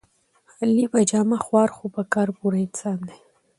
علي 0.61 0.85
په 0.93 0.99
جامه 1.09 1.37
خوار 1.45 1.69
خو 1.75 1.85
په 1.95 2.01
کار 2.13 2.27
پوره 2.37 2.57
انسان 2.65 2.97
دی. 3.07 3.19